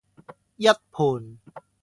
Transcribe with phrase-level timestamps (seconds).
[0.57, 1.37] 一盆